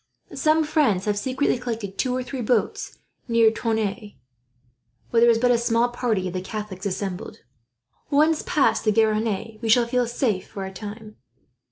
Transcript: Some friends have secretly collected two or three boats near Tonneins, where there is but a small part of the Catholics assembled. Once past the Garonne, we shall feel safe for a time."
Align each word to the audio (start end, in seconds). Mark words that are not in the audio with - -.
Some 0.33 0.63
friends 0.63 1.05
have 1.05 1.15
secretly 1.15 1.59
collected 1.59 1.95
two 1.99 2.15
or 2.15 2.23
three 2.23 2.41
boats 2.41 2.97
near 3.27 3.51
Tonneins, 3.51 4.13
where 5.11 5.21
there 5.21 5.29
is 5.29 5.37
but 5.37 5.51
a 5.51 5.59
small 5.59 5.89
part 5.89 6.17
of 6.17 6.33
the 6.33 6.41
Catholics 6.41 6.87
assembled. 6.87 7.41
Once 8.09 8.43
past 8.47 8.83
the 8.83 8.91
Garonne, 8.91 9.59
we 9.61 9.69
shall 9.69 9.85
feel 9.85 10.07
safe 10.07 10.47
for 10.47 10.65
a 10.65 10.73
time." 10.73 11.17